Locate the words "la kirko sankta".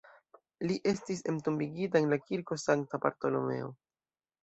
2.17-3.05